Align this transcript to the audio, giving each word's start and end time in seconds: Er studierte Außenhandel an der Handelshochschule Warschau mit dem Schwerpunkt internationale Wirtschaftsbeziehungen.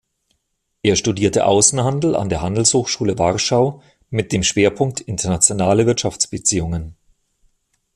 Er 0.81 0.95
studierte 0.95 1.45
Außenhandel 1.45 2.15
an 2.15 2.27
der 2.27 2.41
Handelshochschule 2.41 3.19
Warschau 3.19 3.83
mit 4.09 4.31
dem 4.31 4.41
Schwerpunkt 4.41 4.99
internationale 4.99 5.85
Wirtschaftsbeziehungen. 5.85 6.95